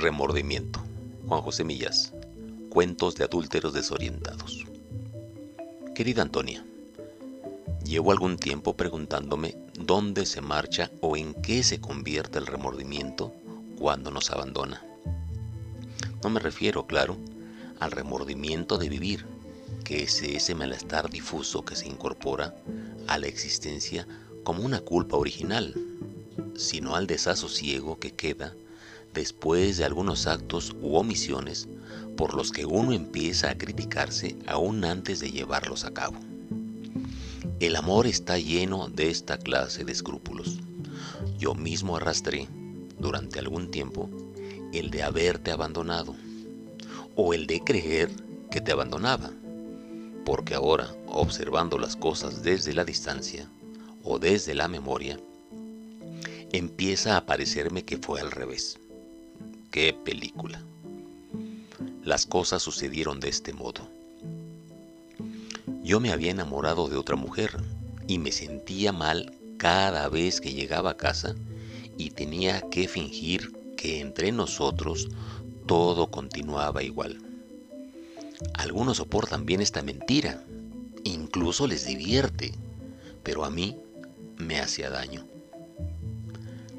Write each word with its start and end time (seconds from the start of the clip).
Remordimiento. 0.00 0.82
Juan 1.28 1.42
José 1.42 1.62
Millas. 1.62 2.12
Cuentos 2.68 3.14
de 3.14 3.24
adúlteros 3.24 3.72
desorientados. 3.72 4.66
Querida 5.94 6.22
Antonia, 6.22 6.64
llevo 7.84 8.10
algún 8.10 8.36
tiempo 8.36 8.76
preguntándome 8.76 9.56
dónde 9.78 10.26
se 10.26 10.40
marcha 10.40 10.90
o 11.00 11.16
en 11.16 11.34
qué 11.34 11.62
se 11.62 11.80
convierte 11.80 12.38
el 12.38 12.46
remordimiento 12.46 13.32
cuando 13.78 14.10
nos 14.10 14.30
abandona. 14.30 14.82
No 16.22 16.30
me 16.30 16.40
refiero, 16.40 16.86
claro, 16.86 17.16
al 17.78 17.92
remordimiento 17.92 18.78
de 18.78 18.88
vivir, 18.88 19.26
que 19.84 20.02
es 20.02 20.20
ese 20.22 20.54
malestar 20.54 21.08
difuso 21.08 21.64
que 21.64 21.76
se 21.76 21.86
incorpora 21.86 22.56
a 23.06 23.18
la 23.18 23.28
existencia 23.28 24.06
como 24.42 24.62
una 24.64 24.80
culpa 24.80 25.16
original, 25.16 25.74
sino 26.56 26.96
al 26.96 27.06
desasosiego 27.06 27.98
que 27.98 28.10
queda 28.10 28.54
después 29.14 29.78
de 29.78 29.84
algunos 29.84 30.26
actos 30.26 30.76
u 30.82 30.96
omisiones 30.96 31.68
por 32.16 32.34
los 32.34 32.52
que 32.52 32.66
uno 32.66 32.92
empieza 32.92 33.50
a 33.50 33.56
criticarse 33.56 34.36
aún 34.46 34.84
antes 34.84 35.20
de 35.20 35.30
llevarlos 35.30 35.84
a 35.84 35.92
cabo. 35.92 36.16
El 37.60 37.76
amor 37.76 38.06
está 38.06 38.38
lleno 38.38 38.88
de 38.88 39.10
esta 39.10 39.38
clase 39.38 39.84
de 39.84 39.92
escrúpulos. 39.92 40.58
Yo 41.38 41.54
mismo 41.54 41.96
arrastré, 41.96 42.48
durante 42.98 43.38
algún 43.38 43.70
tiempo, 43.70 44.10
el 44.72 44.90
de 44.90 45.02
haberte 45.02 45.50
abandonado, 45.50 46.14
o 47.16 47.32
el 47.32 47.46
de 47.46 47.60
creer 47.60 48.10
que 48.50 48.60
te 48.60 48.72
abandonaba, 48.72 49.30
porque 50.24 50.54
ahora, 50.54 50.94
observando 51.06 51.78
las 51.78 51.96
cosas 51.96 52.42
desde 52.42 52.72
la 52.72 52.84
distancia 52.84 53.48
o 54.02 54.18
desde 54.18 54.54
la 54.54 54.68
memoria, 54.68 55.18
empieza 56.52 57.16
a 57.16 57.26
parecerme 57.26 57.84
que 57.84 57.98
fue 57.98 58.20
al 58.20 58.30
revés. 58.30 58.78
¡Qué 59.74 59.92
película! 59.92 60.62
Las 62.04 62.26
cosas 62.26 62.62
sucedieron 62.62 63.18
de 63.18 63.28
este 63.28 63.52
modo. 63.52 63.88
Yo 65.82 65.98
me 65.98 66.12
había 66.12 66.30
enamorado 66.30 66.86
de 66.86 66.96
otra 66.96 67.16
mujer 67.16 67.60
y 68.06 68.18
me 68.18 68.30
sentía 68.30 68.92
mal 68.92 69.36
cada 69.56 70.08
vez 70.08 70.40
que 70.40 70.52
llegaba 70.52 70.90
a 70.90 70.96
casa 70.96 71.34
y 71.98 72.10
tenía 72.10 72.60
que 72.70 72.86
fingir 72.86 73.52
que 73.76 73.98
entre 73.98 74.30
nosotros 74.30 75.08
todo 75.66 76.08
continuaba 76.08 76.84
igual. 76.84 77.18
Algunos 78.52 78.98
soportan 78.98 79.44
bien 79.44 79.60
esta 79.60 79.82
mentira, 79.82 80.40
incluso 81.02 81.66
les 81.66 81.84
divierte, 81.84 82.54
pero 83.24 83.44
a 83.44 83.50
mí 83.50 83.76
me 84.36 84.60
hacía 84.60 84.88
daño. 84.88 85.26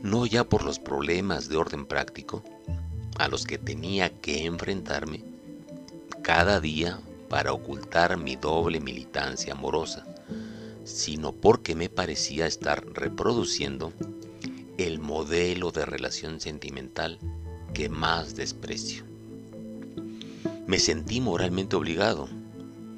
No 0.00 0.26
ya 0.26 0.44
por 0.44 0.62
los 0.62 0.78
problemas 0.78 1.48
de 1.48 1.56
orden 1.56 1.86
práctico, 1.86 2.44
a 3.18 3.28
los 3.28 3.44
que 3.46 3.58
tenía 3.58 4.10
que 4.10 4.44
enfrentarme 4.44 5.22
cada 6.22 6.60
día 6.60 7.00
para 7.28 7.52
ocultar 7.52 8.16
mi 8.16 8.36
doble 8.36 8.80
militancia 8.80 9.52
amorosa, 9.52 10.06
sino 10.84 11.32
porque 11.32 11.74
me 11.74 11.88
parecía 11.88 12.46
estar 12.46 12.84
reproduciendo 12.92 13.92
el 14.78 14.98
modelo 14.98 15.70
de 15.70 15.84
relación 15.84 16.40
sentimental 16.40 17.18
que 17.72 17.88
más 17.88 18.36
desprecio. 18.36 19.04
Me 20.66 20.78
sentí 20.78 21.20
moralmente 21.20 21.76
obligado, 21.76 22.28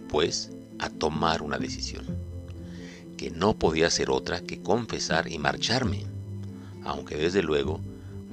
pues, 0.08 0.50
a 0.78 0.88
tomar 0.88 1.42
una 1.42 1.58
decisión, 1.58 2.04
que 3.16 3.30
no 3.30 3.54
podía 3.54 3.90
ser 3.90 4.10
otra 4.10 4.40
que 4.40 4.62
confesar 4.62 5.30
y 5.30 5.38
marcharme, 5.38 6.04
aunque 6.84 7.16
desde 7.16 7.42
luego 7.42 7.80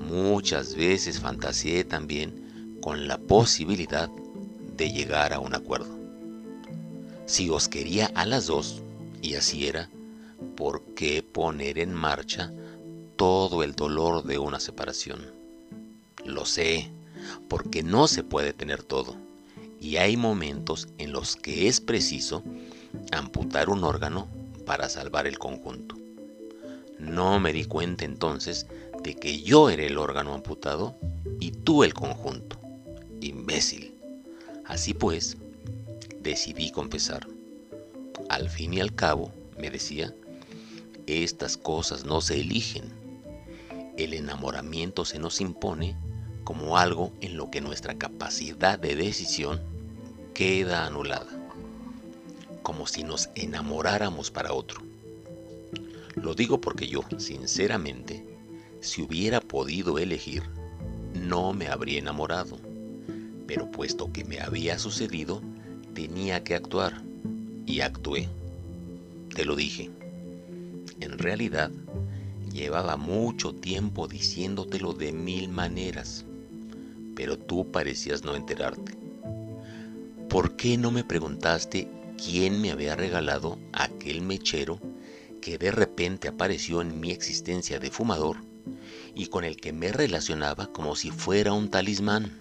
Muchas 0.07 0.75
veces 0.75 1.19
fantaseé 1.19 1.83
también 1.83 2.77
con 2.81 3.07
la 3.07 3.17
posibilidad 3.17 4.09
de 4.77 4.91
llegar 4.91 5.33
a 5.33 5.39
un 5.39 5.55
acuerdo. 5.55 5.97
Si 7.25 7.49
os 7.49 7.69
quería 7.69 8.11
a 8.15 8.25
las 8.25 8.47
dos, 8.47 8.83
y 9.21 9.35
así 9.35 9.67
era, 9.67 9.89
¿por 10.57 10.83
qué 10.93 11.23
poner 11.23 11.79
en 11.79 11.93
marcha 11.93 12.51
todo 13.15 13.63
el 13.63 13.73
dolor 13.73 14.23
de 14.23 14.37
una 14.39 14.59
separación? 14.59 15.21
Lo 16.25 16.45
sé, 16.45 16.89
porque 17.47 17.81
no 17.81 18.07
se 18.07 18.23
puede 18.23 18.53
tener 18.53 18.83
todo, 18.83 19.15
y 19.79 19.97
hay 19.97 20.17
momentos 20.17 20.89
en 20.97 21.13
los 21.13 21.35
que 21.37 21.67
es 21.67 21.79
preciso 21.79 22.43
amputar 23.11 23.69
un 23.69 23.83
órgano 23.83 24.27
para 24.65 24.89
salvar 24.89 25.27
el 25.27 25.39
conjunto. 25.39 25.95
No 26.99 27.39
me 27.39 27.53
di 27.53 27.65
cuenta 27.65 28.05
entonces 28.05 28.65
de 29.03 29.15
que 29.15 29.41
yo 29.41 29.69
era 29.69 29.83
el 29.83 29.97
órgano 29.97 30.33
amputado 30.33 30.95
y 31.39 31.51
tú 31.51 31.83
el 31.83 31.93
conjunto. 31.93 32.57
Imbécil. 33.21 33.93
Así 34.65 34.93
pues, 34.93 35.37
decidí 36.21 36.71
confesar. 36.71 37.27
Al 38.29 38.49
fin 38.49 38.73
y 38.73 38.79
al 38.79 38.95
cabo, 38.95 39.31
me 39.59 39.69
decía, 39.69 40.15
estas 41.05 41.57
cosas 41.57 42.05
no 42.05 42.21
se 42.21 42.39
eligen. 42.39 42.85
El 43.97 44.13
enamoramiento 44.13 45.03
se 45.03 45.19
nos 45.19 45.41
impone 45.41 45.97
como 46.45 46.77
algo 46.77 47.11
en 47.21 47.37
lo 47.37 47.51
que 47.51 47.61
nuestra 47.61 47.95
capacidad 47.95 48.79
de 48.79 48.95
decisión 48.95 49.61
queda 50.33 50.85
anulada, 50.85 51.27
como 52.63 52.87
si 52.87 53.03
nos 53.03 53.29
enamoráramos 53.35 54.31
para 54.31 54.53
otro. 54.53 54.81
Lo 56.15 56.33
digo 56.35 56.61
porque 56.61 56.87
yo, 56.87 57.01
sinceramente, 57.17 58.32
si 58.83 59.01
hubiera 59.01 59.39
podido 59.39 59.97
elegir, 59.97 60.43
no 61.13 61.53
me 61.53 61.67
habría 61.67 61.99
enamorado. 61.99 62.59
Pero 63.47 63.71
puesto 63.71 64.11
que 64.11 64.25
me 64.25 64.39
había 64.41 64.77
sucedido, 64.77 65.41
tenía 65.93 66.43
que 66.43 66.55
actuar. 66.55 67.01
Y 67.65 67.79
actué. 67.79 68.27
Te 69.33 69.45
lo 69.45 69.55
dije. 69.55 69.89
En 70.99 71.17
realidad, 71.17 71.71
llevaba 72.51 72.97
mucho 72.97 73.53
tiempo 73.55 74.07
diciéndotelo 74.07 74.91
de 74.91 75.13
mil 75.13 75.47
maneras, 75.47 76.25
pero 77.15 77.39
tú 77.39 77.71
parecías 77.71 78.23
no 78.25 78.35
enterarte. 78.35 78.97
¿Por 80.29 80.57
qué 80.57 80.77
no 80.77 80.91
me 80.91 81.05
preguntaste 81.05 81.87
quién 82.23 82.61
me 82.61 82.71
había 82.71 82.95
regalado 82.95 83.57
aquel 83.71 84.21
mechero 84.21 84.79
que 85.41 85.57
de 85.57 85.71
repente 85.71 86.27
apareció 86.27 86.81
en 86.81 86.99
mi 86.99 87.11
existencia 87.11 87.79
de 87.79 87.89
fumador 87.89 88.37
y 89.15 89.27
con 89.27 89.43
el 89.43 89.57
que 89.57 89.73
me 89.73 89.91
relacionaba 89.91 90.67
como 90.67 90.95
si 90.95 91.11
fuera 91.11 91.53
un 91.53 91.69
talismán. 91.69 92.39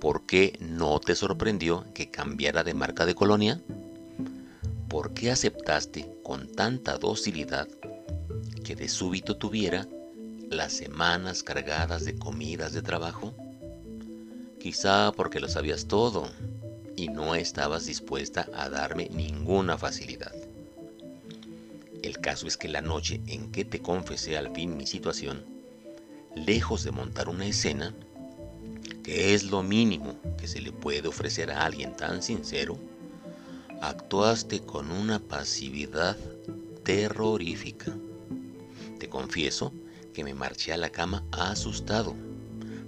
¿Por 0.00 0.26
qué 0.26 0.56
no 0.60 1.00
te 1.00 1.14
sorprendió 1.14 1.84
que 1.94 2.10
cambiara 2.10 2.64
de 2.64 2.74
marca 2.74 3.06
de 3.06 3.14
colonia? 3.14 3.60
¿Por 4.88 5.14
qué 5.14 5.30
aceptaste 5.30 6.08
con 6.22 6.52
tanta 6.52 6.98
docilidad 6.98 7.68
que 8.64 8.76
de 8.76 8.88
súbito 8.88 9.36
tuviera 9.36 9.86
las 10.50 10.72
semanas 10.72 11.42
cargadas 11.42 12.04
de 12.04 12.16
comidas 12.16 12.72
de 12.72 12.82
trabajo? 12.82 13.34
Quizá 14.60 15.12
porque 15.12 15.40
lo 15.40 15.48
sabías 15.48 15.86
todo 15.86 16.28
y 16.96 17.08
no 17.08 17.34
estabas 17.34 17.86
dispuesta 17.86 18.48
a 18.54 18.68
darme 18.68 19.08
ninguna 19.12 19.76
facilidad. 19.78 20.32
El 22.06 22.20
caso 22.20 22.46
es 22.46 22.56
que 22.56 22.68
la 22.68 22.82
noche 22.82 23.20
en 23.26 23.50
que 23.50 23.64
te 23.64 23.82
confesé 23.82 24.38
al 24.38 24.54
fin 24.54 24.76
mi 24.76 24.86
situación, 24.86 25.44
lejos 26.36 26.84
de 26.84 26.92
montar 26.92 27.28
una 27.28 27.48
escena, 27.48 27.96
que 29.02 29.34
es 29.34 29.42
lo 29.42 29.64
mínimo 29.64 30.14
que 30.38 30.46
se 30.46 30.60
le 30.60 30.70
puede 30.70 31.08
ofrecer 31.08 31.50
a 31.50 31.64
alguien 31.64 31.96
tan 31.96 32.22
sincero, 32.22 32.78
actuaste 33.80 34.60
con 34.60 34.92
una 34.92 35.18
pasividad 35.18 36.16
terrorífica. 36.84 37.92
Te 39.00 39.08
confieso 39.08 39.72
que 40.14 40.22
me 40.22 40.32
marché 40.32 40.72
a 40.72 40.76
la 40.76 40.90
cama 40.90 41.24
asustado, 41.32 42.14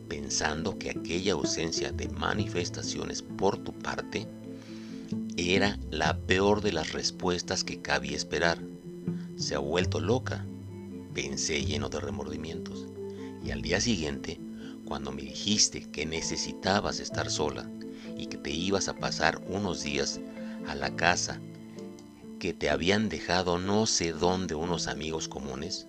pensando 0.09 0.79
que 0.79 0.91
aquella 0.91 1.33
ausencia 1.33 1.91
de 1.91 2.09
manifestaciones 2.09 3.23
por 3.23 3.59
tu 3.59 3.73
parte 3.73 4.29
era 5.37 5.77
la 5.91 6.17
peor 6.17 6.61
de 6.61 6.71
las 6.71 6.93
respuestas 6.93 7.65
que 7.65 7.83
cabía 7.83 8.17
esperar 8.17 8.61
se 9.39 9.55
ha 9.55 9.59
vuelto 9.61 10.01
loca, 10.01 10.45
pensé 11.15 11.65
lleno 11.65 11.89
de 11.89 12.01
remordimientos. 12.01 12.87
Y 13.45 13.53
al 13.53 13.63
día 13.63 13.81
siguiente, 13.81 14.41
cuando 14.85 15.13
me 15.13 15.23
dijiste 15.23 15.89
que 15.91 16.05
necesitabas 16.05 16.99
estar 16.99 17.31
sola 17.31 17.71
y 18.17 18.27
que 18.27 18.37
te 18.37 18.51
ibas 18.51 18.89
a 18.89 18.97
pasar 18.97 19.41
unos 19.49 19.83
días 19.83 20.21
a 20.67 20.75
la 20.75 20.95
casa 20.97 21.41
que 22.41 22.53
te 22.53 22.69
habían 22.69 23.09
dejado 23.09 23.59
no 23.59 23.87
sé 23.87 24.13
dónde 24.13 24.55
unos 24.55 24.87
amigos 24.87 25.29
comunes, 25.29 25.87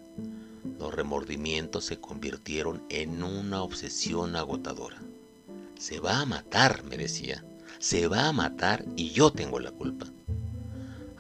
los 0.80 0.94
remordimientos 0.94 1.86
se 1.86 2.00
convirtieron 2.00 2.84
en 2.90 3.24
una 3.24 3.64
obsesión 3.64 4.36
agotadora. 4.36 4.98
Se 5.78 6.00
va 6.00 6.22
a 6.22 6.26
matar, 6.26 6.84
me 6.84 6.98
decía. 6.98 7.44
Se 7.80 8.08
va 8.08 8.28
a 8.28 8.34
matar 8.34 8.86
y 8.96 9.12
yo 9.12 9.32
tengo 9.32 9.60
la 9.60 9.72
culpa. 9.72 10.08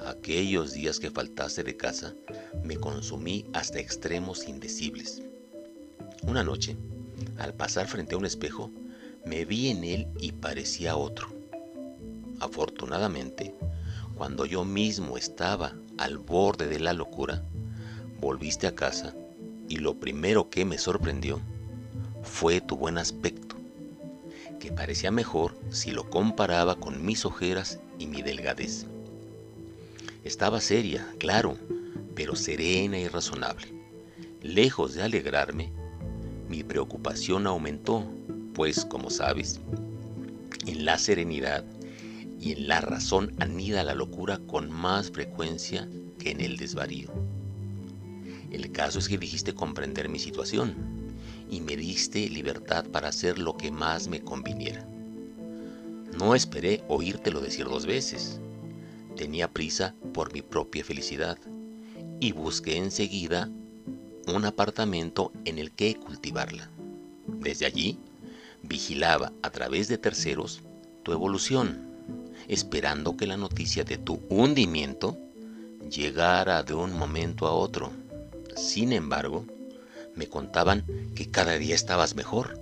Aquellos 0.09 0.73
días 0.73 0.99
que 0.99 1.11
faltaste 1.11 1.63
de 1.63 1.77
casa, 1.77 2.15
me 2.63 2.77
consumí 2.77 3.45
hasta 3.53 3.77
extremos 3.79 4.47
indecibles. 4.47 5.21
Una 6.23 6.43
noche, 6.43 6.75
Al 7.37 7.53
pasar 7.53 7.87
frente 7.87 8.15
a 8.15 8.17
un 8.17 8.25
espejo, 8.25 8.71
me 9.23 9.45
vi 9.45 9.69
en 9.69 9.83
él 9.83 10.07
y 10.19 10.31
parecía 10.31 10.95
otro. 10.95 11.29
Afortunadamente, 12.39 13.53
cuando 14.15 14.45
yo 14.45 14.65
mismo 14.65 15.15
estaba 15.15 15.75
al 15.99 16.17
borde 16.17 16.65
de 16.65 16.79
la 16.79 16.93
locura, 16.93 17.43
volviste 18.19 18.65
a 18.65 18.73
casa 18.73 19.13
y 19.67 19.77
lo 19.77 19.99
primero 19.99 20.49
que 20.49 20.65
me 20.65 20.79
sorprendió 20.79 21.39
fue 22.23 22.61
tu 22.61 22.77
buen 22.77 22.97
aspecto, 22.97 23.55
que 24.59 24.71
parecía 24.71 25.11
mejor 25.11 25.55
si 25.69 25.91
lo 25.91 26.09
comparaba 26.09 26.75
con 26.77 27.05
mis 27.05 27.25
ojeras 27.25 27.79
y 27.99 28.07
mi 28.07 28.23
delgadez. 28.23 28.87
Estaba 30.23 30.59
seria, 30.59 31.07
claro, 31.17 31.57
pero 32.13 32.35
serena 32.35 32.99
y 32.99 33.07
razonable. 33.07 33.67
Lejos 34.41 34.93
de 34.93 35.03
alegrarme, 35.03 35.71
mi 36.49 36.63
preocupación 36.63 37.47
aumentó, 37.47 38.05
pues, 38.53 38.83
como 38.85 39.09
sabes, 39.09 39.61
en 40.65 40.83
la 40.83 40.97
serenidad 40.97 41.63
y 42.39 42.51
en 42.53 42.67
la 42.67 42.81
razón 42.81 43.33
anida 43.39 43.83
la 43.83 43.95
locura 43.95 44.39
con 44.39 44.69
más 44.69 45.09
frecuencia 45.09 45.87
que 46.19 46.31
en 46.31 46.41
el 46.41 46.57
desvarío. 46.57 47.09
El 48.51 48.71
caso 48.71 48.99
es 48.99 49.07
que 49.07 49.17
dijiste 49.17 49.53
comprender 49.53 50.09
mi 50.09 50.19
situación 50.19 50.75
y 51.49 51.61
me 51.61 51.77
diste 51.77 52.29
libertad 52.29 52.85
para 52.85 53.09
hacer 53.09 53.39
lo 53.39 53.55
que 53.55 53.71
más 53.71 54.07
me 54.07 54.21
conviniera. 54.21 54.85
No 56.17 56.35
esperé 56.35 56.83
oírtelo 56.87 57.39
decir 57.39 57.65
dos 57.65 57.85
veces. 57.85 58.41
Tenía 59.19 59.51
prisa 59.51 59.95
por 60.13 60.31
mi 60.31 60.41
propia 60.41 60.81
felicidad 60.81 61.37
y 62.21 62.31
busqué 62.31 62.77
enseguida 62.77 63.49
un 64.33 64.45
apartamento 64.45 65.33
en 65.43 65.59
el 65.59 65.71
que 65.71 65.95
cultivarla. 65.95 66.69
Desde 67.27 67.65
allí, 67.65 67.99
vigilaba 68.63 69.33
a 69.41 69.49
través 69.49 69.89
de 69.89 69.97
terceros 69.97 70.61
tu 71.03 71.11
evolución 71.11 71.85
esperando 72.47 73.17
que 73.17 73.27
la 73.27 73.35
noticia 73.35 73.83
de 73.83 73.97
tu 73.97 74.21
hundimiento 74.29 75.17
llegara 75.91 76.63
de 76.63 76.75
un 76.75 76.93
momento 76.93 77.45
a 77.45 77.51
otro. 77.51 77.91
Sin 78.55 78.93
embargo, 78.93 79.43
me 80.15 80.29
contaban 80.29 80.85
que 81.13 81.29
cada 81.29 81.57
día 81.57 81.75
estabas 81.75 82.15
mejor. 82.15 82.57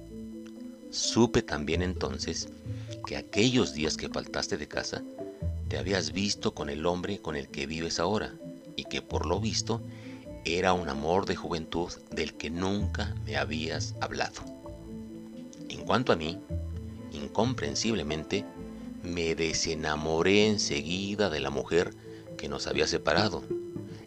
Supe 0.89 1.44
también 1.44 1.83
entonces 1.83 2.50
que 3.06 3.15
aquellos 3.15 3.75
días 3.75 3.95
que 3.95 4.10
faltaste 4.10 4.57
de 4.57 4.68
casa, 4.68 5.03
te 5.67 5.77
habías 5.77 6.13
visto 6.13 6.53
con 6.53 6.69
el 6.69 6.85
hombre 6.85 7.19
con 7.19 7.35
el 7.35 7.49
que 7.49 7.65
vives 7.67 7.99
ahora 7.99 8.33
y 8.75 8.85
que 8.85 9.01
por 9.01 9.25
lo 9.25 9.39
visto 9.39 9.81
era 10.45 10.73
un 10.73 10.87
amor 10.87 11.25
de 11.25 11.35
juventud 11.35 11.91
del 12.11 12.33
que 12.35 12.49
nunca 12.49 13.15
me 13.25 13.35
habías 13.35 13.95
hablado. 13.99 14.41
En 15.67 15.81
cuanto 15.81 16.13
a 16.13 16.15
mí, 16.15 16.39
incomprensiblemente, 17.11 18.45
me 19.03 19.35
desenamoré 19.35 20.47
enseguida 20.47 21.29
de 21.29 21.41
la 21.41 21.49
mujer 21.49 21.93
que 22.37 22.47
nos 22.47 22.67
había 22.67 22.87
separado 22.87 23.43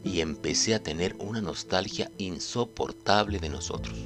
y 0.02 0.20
empecé 0.20 0.74
a 0.74 0.82
tener 0.82 1.14
una 1.18 1.42
nostalgia 1.42 2.10
insoportable 2.16 3.38
de 3.38 3.50
nosotros. 3.50 3.98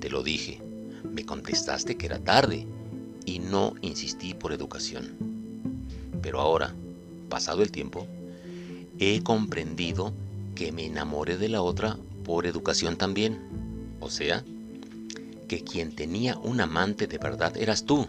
Te 0.00 0.10
lo 0.10 0.22
dije, 0.22 0.62
me 1.02 1.26
contestaste 1.26 1.96
que 1.96 2.06
era 2.06 2.20
tarde 2.20 2.66
y 3.24 3.40
no 3.40 3.74
insistí 3.80 4.34
por 4.34 4.52
educación. 4.52 5.31
Pero 6.22 6.40
ahora, 6.40 6.72
pasado 7.28 7.62
el 7.62 7.72
tiempo, 7.72 8.06
he 8.98 9.22
comprendido 9.22 10.12
que 10.54 10.72
me 10.72 10.86
enamoré 10.86 11.36
de 11.36 11.48
la 11.48 11.62
otra 11.62 11.98
por 12.24 12.46
educación 12.46 12.96
también. 12.96 13.40
O 14.00 14.08
sea, 14.10 14.44
que 15.48 15.62
quien 15.62 15.94
tenía 15.94 16.38
un 16.38 16.60
amante 16.60 17.06
de 17.06 17.18
verdad 17.18 17.56
eras 17.56 17.84
tú. 17.84 18.06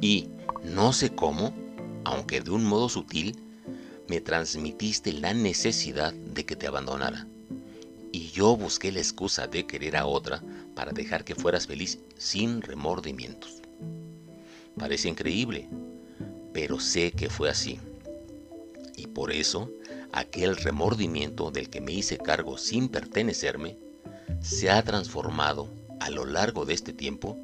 Y 0.00 0.28
no 0.64 0.92
sé 0.92 1.10
cómo, 1.10 1.52
aunque 2.04 2.40
de 2.40 2.50
un 2.50 2.64
modo 2.64 2.88
sutil, 2.88 3.36
me 4.08 4.20
transmitiste 4.20 5.12
la 5.12 5.34
necesidad 5.34 6.12
de 6.12 6.44
que 6.44 6.56
te 6.56 6.66
abandonara. 6.66 7.26
Y 8.12 8.28
yo 8.28 8.56
busqué 8.56 8.90
la 8.90 8.98
excusa 8.98 9.46
de 9.46 9.66
querer 9.66 9.96
a 9.96 10.06
otra 10.06 10.42
para 10.74 10.92
dejar 10.92 11.24
que 11.24 11.34
fueras 11.34 11.66
feliz 11.66 11.98
sin 12.16 12.62
remordimientos. 12.62 13.60
Parece 14.76 15.08
increíble, 15.08 15.68
pero 16.60 16.78
sé 16.78 17.12
que 17.12 17.30
fue 17.30 17.48
así. 17.48 17.80
Y 18.94 19.06
por 19.06 19.32
eso, 19.32 19.70
aquel 20.12 20.56
remordimiento 20.56 21.50
del 21.50 21.70
que 21.70 21.80
me 21.80 21.92
hice 21.92 22.18
cargo 22.18 22.58
sin 22.58 22.90
pertenecerme, 22.90 23.78
se 24.42 24.68
ha 24.68 24.82
transformado 24.82 25.70
a 26.00 26.10
lo 26.10 26.26
largo 26.26 26.66
de 26.66 26.74
este 26.74 26.92
tiempo 26.92 27.38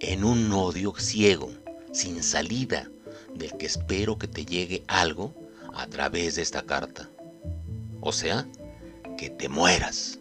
en 0.00 0.22
un 0.22 0.52
odio 0.52 0.92
ciego 0.98 1.50
sin 1.92 2.22
salida, 2.22 2.90
del 3.34 3.56
que 3.56 3.64
espero 3.64 4.18
que 4.18 4.28
te 4.28 4.44
llegue 4.44 4.84
algo 4.86 5.32
a 5.72 5.86
través 5.86 6.34
de 6.34 6.42
esta 6.42 6.60
carta. 6.60 7.08
O 8.02 8.12
sea, 8.12 8.46
que 9.16 9.30
te 9.30 9.48
mueras. 9.48 10.18